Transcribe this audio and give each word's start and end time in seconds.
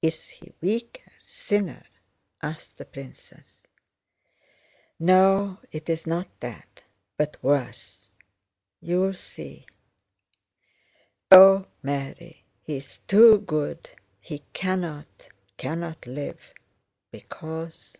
"Is 0.00 0.30
he 0.30 0.54
weaker? 0.62 1.12
Thinner?" 1.22 1.84
asked 2.40 2.78
the 2.78 2.86
princess. 2.86 3.58
"No, 4.98 5.58
it's 5.70 6.06
not 6.06 6.28
that, 6.40 6.82
but 7.18 7.42
worse. 7.42 8.08
You 8.80 9.02
will 9.02 9.12
see. 9.12 9.66
O, 11.30 11.66
Mary, 11.82 12.46
he 12.62 12.78
is 12.78 13.00
too 13.06 13.36
good, 13.40 13.90
he 14.18 14.38
cannot, 14.54 15.28
cannot 15.58 16.06
live, 16.06 16.40
because..." 17.10 17.98